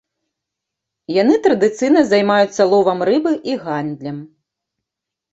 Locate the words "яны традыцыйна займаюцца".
1.21-2.65